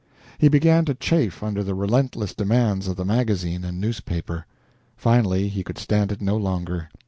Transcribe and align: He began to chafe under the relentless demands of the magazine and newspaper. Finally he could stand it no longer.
He 0.39 0.47
began 0.47 0.83
to 0.85 0.95
chafe 0.95 1.43
under 1.43 1.63
the 1.63 1.75
relentless 1.75 2.33
demands 2.33 2.87
of 2.87 2.95
the 2.95 3.05
magazine 3.05 3.63
and 3.63 3.79
newspaper. 3.79 4.47
Finally 4.97 5.47
he 5.49 5.63
could 5.63 5.77
stand 5.77 6.11
it 6.11 6.21
no 6.23 6.37
longer. 6.37 6.89